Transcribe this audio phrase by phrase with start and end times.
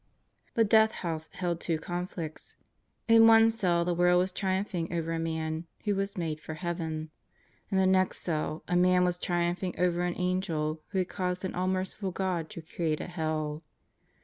[0.55, 2.55] The Death House held two conflicts:
[3.07, 7.11] In one cell, the world was triumphing over a man who was made for heaven.
[7.69, 11.53] In the next cell, a man was triumphing over an angel who had caused an
[11.53, 13.61] all merciful God to create a hell.